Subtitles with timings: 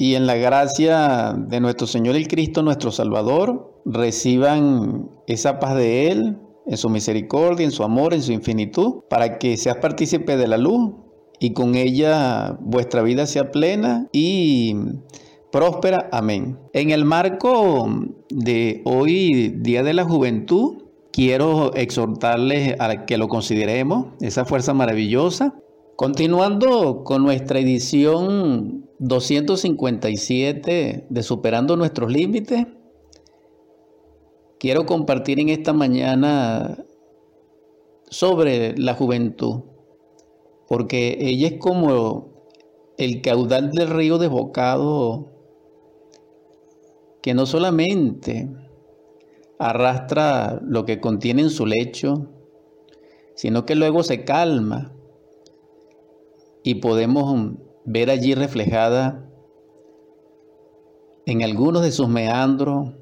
[0.00, 6.10] y en la gracia de nuestro Señor el Cristo, nuestro Salvador, reciban esa paz de
[6.10, 10.48] Él, en su misericordia, en su amor, en su infinitud, para que seas partícipe de
[10.48, 10.92] la luz
[11.38, 14.74] y con ella vuestra vida sea plena y
[15.52, 16.08] próspera.
[16.12, 16.58] Amén.
[16.72, 17.86] En el marco
[18.30, 25.56] de hoy, Día de la Juventud, quiero exhortarles a que lo consideremos, esa fuerza maravillosa.
[25.94, 32.66] Continuando con nuestra edición 257 de Superando nuestros Límites,
[34.58, 36.84] quiero compartir en esta mañana
[38.10, 39.62] sobre la juventud,
[40.68, 42.44] porque ella es como
[42.98, 45.32] el caudal del río desbocado
[47.22, 48.50] que no solamente
[49.58, 52.28] arrastra lo que contiene en su lecho,
[53.34, 54.92] sino que luego se calma
[56.62, 59.30] y podemos ver allí reflejada
[61.26, 62.92] en algunos de sus meandros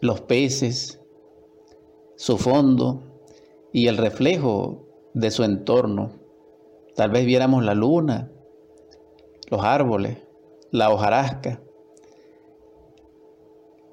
[0.00, 1.00] los peces,
[2.16, 3.02] su fondo
[3.72, 6.12] y el reflejo de su entorno.
[6.94, 8.30] Tal vez viéramos la luna,
[9.50, 10.18] los árboles,
[10.70, 11.62] la hojarasca.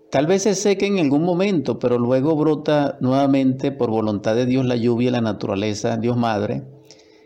[0.09, 4.66] Tal vez se seque en algún momento, pero luego brota nuevamente por voluntad de Dios
[4.66, 6.66] la lluvia y la naturaleza, Dios Madre,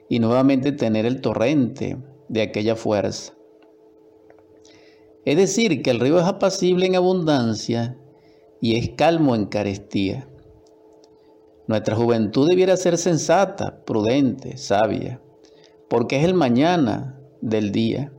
[0.09, 1.97] y nuevamente tener el torrente
[2.29, 3.33] de aquella fuerza.
[5.25, 7.97] Es decir, que el río es apacible en abundancia
[8.61, 10.27] y es calmo en carestía.
[11.67, 15.19] Nuestra juventud debiera ser sensata, prudente, sabia,
[15.89, 18.13] porque es el mañana del día,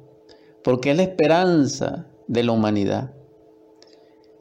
[0.65, 3.15] porque es la esperanza de la humanidad.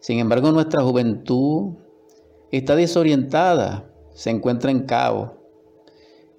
[0.02, 1.76] Sin embargo, nuestra juventud
[2.52, 5.32] está desorientada, se encuentra en caos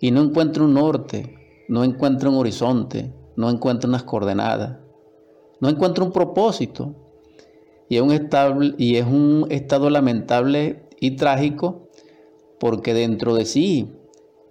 [0.00, 1.34] y no encuentra un norte,
[1.68, 4.78] no encuentra un horizonte, no encuentra unas coordenadas,
[5.60, 6.94] no encuentra un propósito
[7.88, 11.88] y es un, y es un estado lamentable y trágico
[12.58, 13.92] porque dentro de sí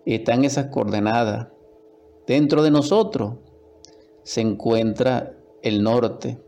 [0.05, 1.47] están esas coordenadas.
[2.27, 3.35] Dentro de nosotros
[4.23, 6.39] se encuentra el norte,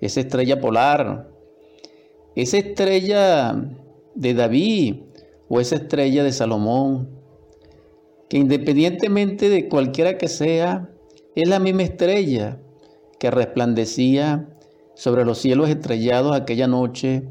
[0.00, 1.30] esa estrella polar,
[2.34, 3.54] esa estrella
[4.14, 4.96] de David
[5.48, 7.15] o esa estrella de Salomón,
[8.28, 10.90] que independientemente de cualquiera que sea,
[11.34, 12.58] es la misma estrella
[13.18, 14.48] que resplandecía
[14.94, 17.28] sobre los cielos estrellados aquella noche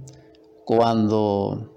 [0.65, 1.71] cuando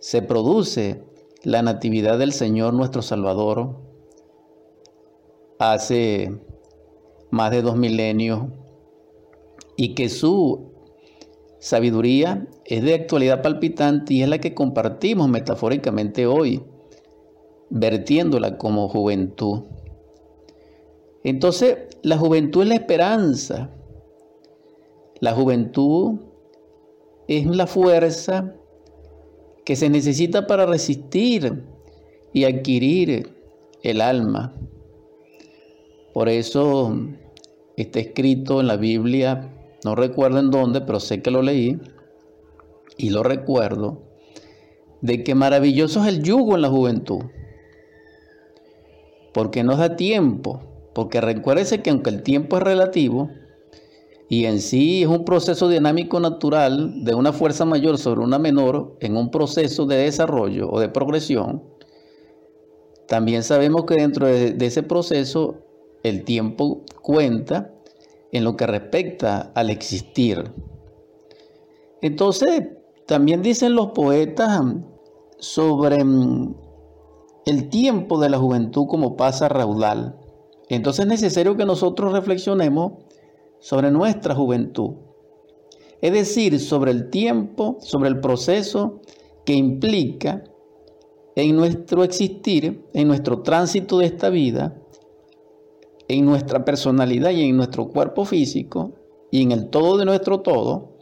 [0.00, 1.04] se produce
[1.44, 3.76] la natividad del Señor nuestro Salvador.
[5.58, 6.40] Hace
[7.30, 8.48] más de dos milenios
[9.76, 10.72] y que su
[11.60, 16.64] sabiduría es de actualidad palpitante y es la que compartimos metafóricamente hoy,
[17.72, 19.62] vertiéndola como juventud.
[21.24, 23.70] Entonces, la juventud es la esperanza,
[25.20, 26.18] la juventud
[27.28, 28.54] es la fuerza
[29.64, 31.64] que se necesita para resistir
[32.32, 33.32] y adquirir
[33.82, 34.54] el alma.
[36.12, 36.94] Por eso
[37.76, 39.50] está escrito en la Biblia,
[39.84, 41.80] no recuerdo en dónde, pero sé que lo leí
[42.98, 44.02] y lo recuerdo,
[45.00, 47.22] de que maravilloso es el yugo en la juventud,
[49.32, 50.60] porque nos da tiempo,
[50.94, 53.30] porque recuérdese que aunque el tiempo es relativo,
[54.28, 58.96] y en sí es un proceso dinámico natural de una fuerza mayor sobre una menor
[59.00, 61.62] en un proceso de desarrollo o de progresión,
[63.06, 65.56] también sabemos que dentro de, ese proceso
[66.02, 67.74] el tiempo cuenta
[68.32, 70.50] en lo que respecta al existir.
[72.00, 72.68] Entonces,
[73.06, 74.62] también dicen los poetas
[75.40, 76.54] sobre mm,
[77.46, 80.16] el tiempo de la juventud como pasa raudal.
[80.68, 82.92] Entonces es necesario que nosotros reflexionemos
[83.58, 84.94] sobre nuestra juventud.
[86.00, 89.00] Es decir, sobre el tiempo, sobre el proceso
[89.44, 90.44] que implica
[91.36, 94.76] en nuestro existir, en nuestro tránsito de esta vida,
[96.08, 98.92] en nuestra personalidad y en nuestro cuerpo físico
[99.30, 100.96] y en el todo de nuestro todo,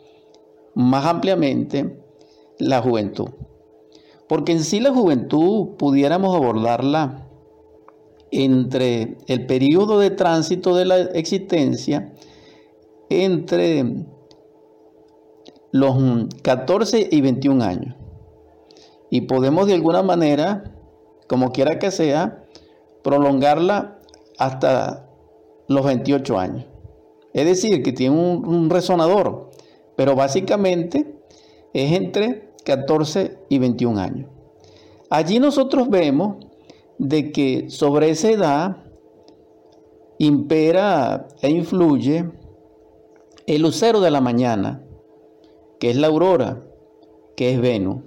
[0.74, 1.98] más ampliamente,
[2.58, 3.30] la juventud.
[4.30, 7.26] Porque en sí la juventud pudiéramos abordarla
[8.30, 12.12] entre el periodo de tránsito de la existencia
[13.08, 14.06] entre
[15.72, 17.96] los 14 y 21 años.
[19.10, 20.76] Y podemos de alguna manera,
[21.26, 22.44] como quiera que sea,
[23.02, 23.98] prolongarla
[24.38, 25.10] hasta
[25.66, 26.66] los 28 años.
[27.32, 29.50] Es decir, que tiene un, resonador,
[29.96, 31.16] pero básicamente
[31.74, 34.30] es entre 14 y 21 años.
[35.08, 36.36] Allí nosotros vemos
[36.98, 38.76] de que sobre esa edad
[40.18, 42.30] impera e influye
[43.46, 44.84] el lucero de la mañana,
[45.78, 46.62] que es la aurora,
[47.36, 48.02] que es Venus.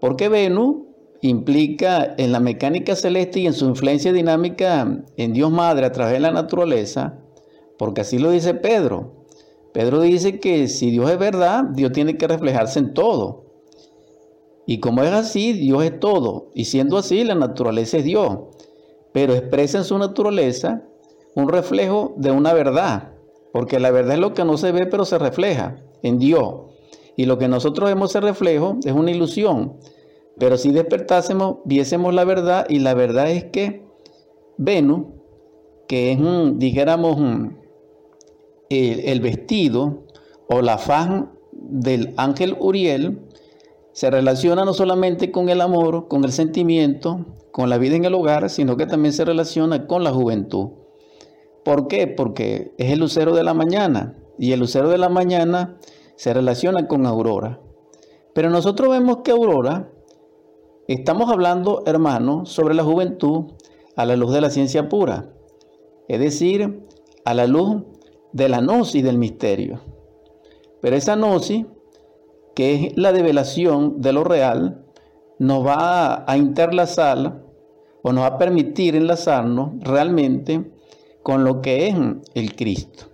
[0.00, 0.86] Porque Venus
[1.22, 6.14] implica en la mecánica celeste y en su influencia dinámica en Dios Madre a través
[6.14, 7.20] de la naturaleza,
[7.78, 9.25] porque así lo dice Pedro.
[9.76, 13.44] Pedro dice que si Dios es verdad, Dios tiene que reflejarse en todo.
[14.64, 16.50] Y como es así, Dios es todo.
[16.54, 18.38] Y siendo así, la naturaleza es Dios.
[19.12, 20.82] Pero expresa en su naturaleza
[21.34, 23.12] un reflejo de una verdad.
[23.52, 26.54] Porque la verdad es lo que no se ve, pero se refleja en Dios.
[27.14, 29.76] Y lo que nosotros vemos ese reflejo es una ilusión.
[30.38, 33.86] Pero si despertásemos, viésemos la verdad, y la verdad es que
[34.56, 35.08] Venus,
[35.86, 37.18] que es, un, dijéramos,
[38.70, 40.04] el, vestido
[40.48, 43.20] o la faz del ángel Uriel,
[43.92, 48.14] se relaciona no solamente con el amor, con el sentimiento, con la vida en el
[48.14, 50.70] hogar, sino que también se relaciona con la juventud.
[51.64, 52.06] ¿Por qué?
[52.06, 55.78] Porque es el lucero de la mañana y el lucero de la mañana
[56.16, 57.60] se relaciona con Aurora.
[58.34, 59.90] Pero nosotros vemos que Aurora,
[60.88, 63.52] estamos hablando, hermanos, sobre la juventud
[63.96, 65.32] a la luz de la ciencia pura,
[66.06, 66.86] es decir,
[67.24, 67.82] a la luz
[68.32, 69.80] de la gnosis del misterio.
[70.80, 71.64] Pero esa gnosis
[72.56, 74.82] que es la develación de lo real,
[75.38, 77.44] nos va a interlazar
[78.02, 80.72] o nos va a permitir enlazarnos realmente
[81.22, 81.96] con lo que es
[82.34, 83.04] el Cristo.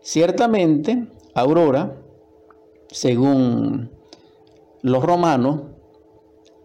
[0.00, 2.00] Ciertamente, Aurora,
[2.88, 3.90] según
[4.82, 5.62] los romanos,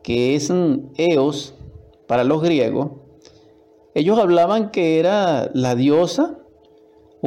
[0.04, 0.54] que es
[0.98, 1.56] Eos
[2.06, 2.92] para los griegos,
[3.96, 6.38] ellos hablaban que era la diosa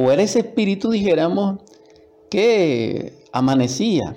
[0.01, 1.59] o era ese espíritu, dijéramos,
[2.29, 4.15] que amanecía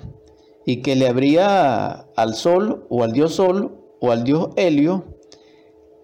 [0.65, 5.05] y que le abría al sol o al dios sol o al dios Helio,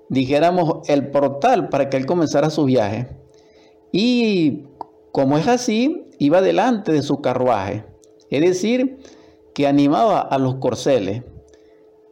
[0.09, 3.07] dijéramos, el portal para que él comenzara su viaje.
[3.91, 4.65] Y
[5.11, 7.85] como es así, iba delante de su carruaje,
[8.29, 8.99] es decir,
[9.55, 11.23] que animaba a los corceles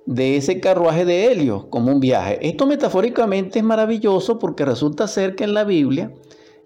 [0.05, 2.39] de ese carruaje de Helio como un viaje.
[2.41, 6.11] Esto metafóricamente es maravilloso porque resulta ser que en la Biblia,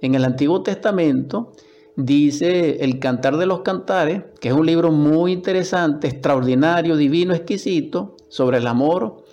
[0.03, 1.53] en el Antiguo Testamento,
[1.95, 8.17] dice El Cantar de los Cantares, que es un libro muy interesante, extraordinario, divino, exquisito,
[8.27, 9.23] sobre el amor.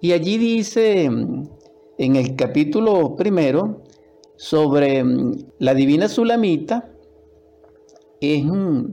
[0.00, 3.82] Y allí dice en el capítulo primero
[4.36, 6.92] sobre mm, la divina Sulamita,
[8.20, 8.84] es mm,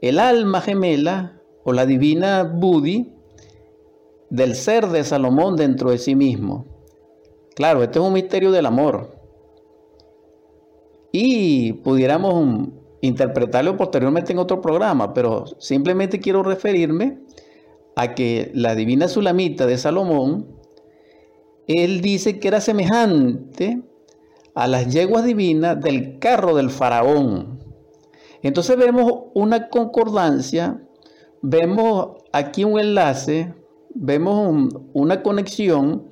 [0.00, 3.12] el alma gemela o la divina Budi
[4.30, 6.64] del ser de Salomón dentro de sí mismo.
[7.54, 9.15] Claro, este es un misterio del amor
[11.18, 12.68] y pudiéramos
[13.00, 17.20] interpretarlo posteriormente en otro programa, pero simplemente quiero referirme
[17.94, 20.46] a que la divina Sulamita de Salomón,
[21.66, 23.82] él dice que era semejante
[24.54, 27.60] a las yeguas divinas del carro del faraón.
[28.42, 30.82] Entonces vemos una concordancia,
[31.40, 33.54] vemos aquí un enlace,
[33.94, 36.10] vemos una conexión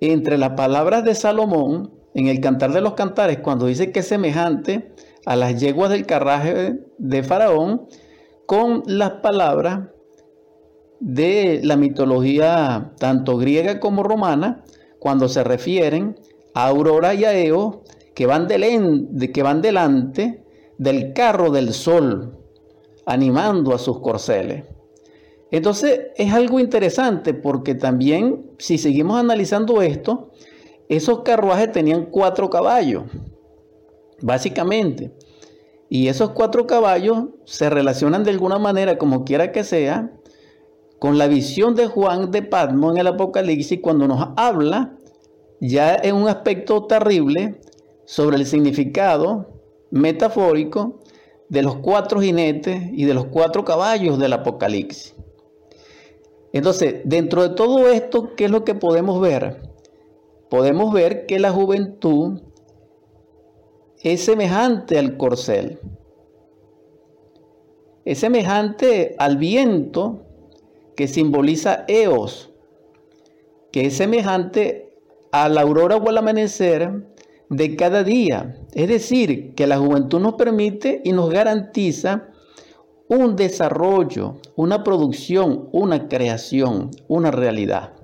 [0.00, 4.08] entre las palabras de Salomón en el Cantar de los Cantares, cuando dice que es
[4.08, 4.92] semejante
[5.26, 7.86] a las yeguas del carraje de Faraón,
[8.46, 9.88] con las palabras
[11.00, 14.64] de la mitología tanto griega como romana,
[14.98, 16.18] cuando se refieren
[16.54, 17.82] a Aurora y a Eo,
[18.14, 20.44] que van, que van delante
[20.78, 22.38] del carro del sol,
[23.06, 24.64] animando a sus corceles.
[25.50, 30.30] Entonces es algo interesante porque también si seguimos analizando esto,
[30.96, 33.04] esos carruajes tenían cuatro caballos,
[34.20, 35.12] básicamente.
[35.88, 40.12] Y esos cuatro caballos se relacionan de alguna manera, como quiera que sea,
[40.98, 44.96] con la visión de Juan de Patmos en el Apocalipsis cuando nos habla
[45.60, 47.60] ya en un aspecto terrible
[48.06, 49.60] sobre el significado
[49.90, 51.00] metafórico
[51.48, 55.14] de los cuatro jinetes y de los cuatro caballos del Apocalipsis.
[56.52, 59.73] Entonces, dentro de todo esto, ¿qué es lo que podemos ver?
[60.54, 62.40] Podemos ver que la juventud
[64.04, 65.80] es semejante al corcel,
[68.04, 70.22] es semejante al viento
[70.94, 72.52] que simboliza Eos,
[73.72, 74.96] que es semejante
[75.32, 77.04] a la aurora o al amanecer
[77.50, 78.56] de cada día.
[78.74, 82.28] Es decir, que la juventud nos permite y nos garantiza
[83.08, 88.03] un desarrollo, una producción, una creación, una realidad.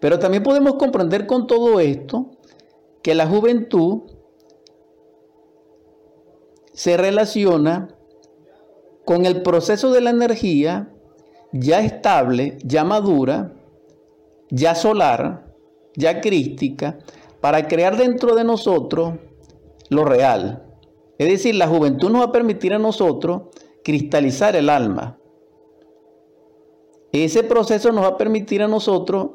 [0.00, 2.30] Pero también podemos comprender con todo esto
[3.02, 4.02] que la juventud
[6.72, 7.88] se relaciona
[9.04, 10.92] con el proceso de la energía
[11.52, 13.54] ya estable, ya madura,
[14.50, 15.54] ya solar,
[15.94, 16.98] ya crística
[17.40, 19.14] para crear dentro de nosotros
[19.88, 20.64] lo real.
[21.18, 23.42] Es decir, la juventud nos va a permitir a nosotros
[23.82, 25.18] cristalizar el alma.
[27.12, 29.30] Ese proceso nos va a permitir a nosotros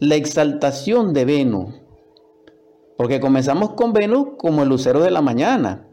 [0.00, 1.74] la exaltación de Venus.
[2.96, 5.86] Porque comenzamos con Venus como el lucero de la mañana.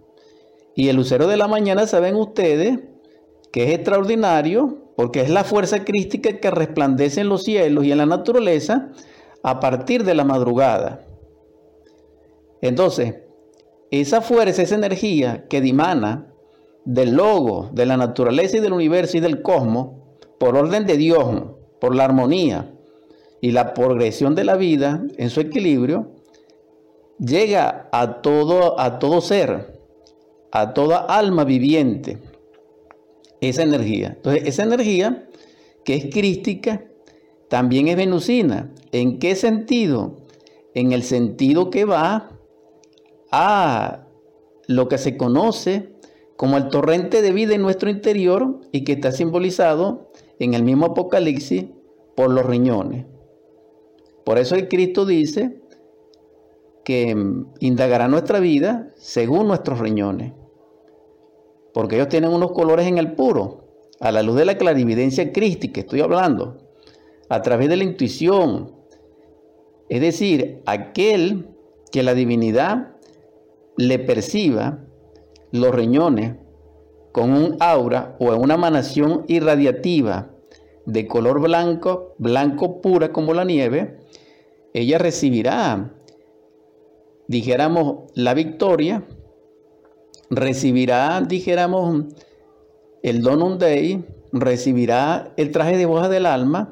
[0.76, 2.80] Y el lucero de la mañana, saben ustedes,
[3.52, 8.00] que es extraordinario porque es la fuerza crística que resplandece en los cielos y en
[8.00, 8.92] la naturaleza
[9.44, 11.06] a partir de la madrugada.
[12.62, 13.16] Entonces,
[13.92, 16.34] esa fuerza, esa energía que dimana
[16.84, 19.90] del logo, de la naturaleza y del universo y del cosmos,
[20.40, 21.44] por orden de Dios,
[21.80, 22.77] por la armonía
[23.42, 26.12] y la progresión de la vida en su equilibrio,
[27.20, 29.80] llega a todo, a todo ser,
[30.52, 32.20] a toda alma viviente,
[33.42, 34.14] esa energía.
[34.16, 35.28] Entonces, esa energía
[35.84, 36.84] que es crística,
[37.50, 38.74] también es venusina.
[38.92, 40.18] ¿En qué sentido?
[40.74, 42.32] En el sentido que va
[43.32, 44.06] a
[44.68, 45.94] lo que se conoce
[46.36, 50.88] como el torrente de vida en nuestro interior y que está simbolizado en el mismo
[50.88, 51.66] Apocalipsis
[52.16, 53.06] por los riñones.
[54.28, 55.62] Por eso el Cristo dice
[56.84, 57.16] que
[57.62, 60.34] indagará nuestra vida según nuestros riñones.
[61.74, 63.70] Porque ellos tienen unos colores en el puro,
[64.02, 66.58] a la luz de la clarividencia crística, estoy hablando,
[67.30, 68.74] a través de la intuición.
[69.88, 71.48] Es decir, aquel
[71.90, 72.98] que la divinidad
[73.78, 74.84] le perciba
[75.54, 76.36] los riñones
[77.14, 80.32] con un aura o una emanación irradiativa
[80.86, 84.00] de color blanco, blanco pura como la nieve,
[84.80, 85.94] ella recibirá,
[87.28, 89.08] dijéramos, la victoria,
[90.30, 92.06] recibirá, dijéramos,
[93.02, 96.72] el Donum Dei, recibirá el traje de boja del alma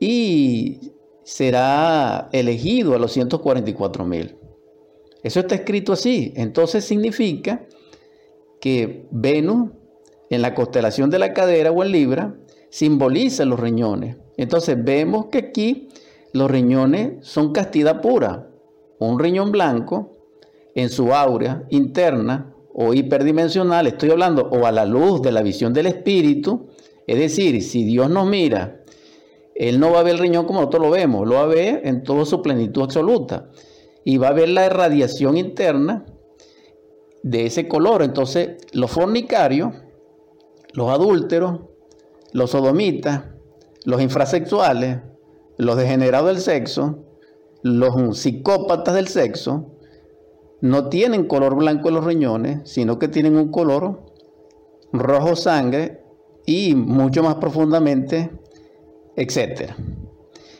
[0.00, 0.92] y
[1.24, 4.36] será elegido a los 144 mil.
[5.22, 6.32] Eso está escrito así.
[6.36, 7.66] Entonces significa
[8.60, 9.72] que Venus
[10.30, 12.36] en la constelación de la cadera o en Libra
[12.70, 14.16] simboliza los riñones.
[14.36, 15.88] Entonces vemos que aquí
[16.36, 18.48] los riñones son castidad pura.
[18.98, 20.16] Un riñón blanco
[20.74, 25.72] en su aura interna o hiperdimensional, estoy hablando, o a la luz de la visión
[25.72, 26.68] del espíritu,
[27.06, 28.82] es decir, si Dios nos mira,
[29.54, 31.80] Él no va a ver el riñón como nosotros lo vemos, lo va a ver
[31.84, 33.48] en toda su plenitud absoluta
[34.04, 36.04] y va a ver la irradiación interna
[37.22, 38.02] de ese color.
[38.02, 39.72] Entonces, los fornicarios,
[40.74, 41.60] los adúlteros,
[42.32, 43.24] los sodomitas,
[43.84, 44.98] los infrasexuales,
[45.56, 47.04] los degenerados del sexo,
[47.62, 49.72] los psicópatas del sexo,
[50.60, 54.02] no tienen color blanco en los riñones, sino que tienen un color
[54.92, 56.02] rojo sangre
[56.46, 58.30] y mucho más profundamente,
[59.16, 59.72] etc.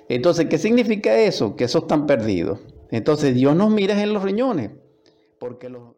[0.08, 1.56] Entonces, ¿qué significa eso?
[1.56, 2.58] Que esos están perdidos.
[2.90, 4.70] Entonces Dios nos mira en los riñones,
[5.38, 5.94] porque los...